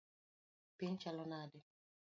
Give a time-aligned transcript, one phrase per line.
[0.77, 1.59] Piny chalo nade?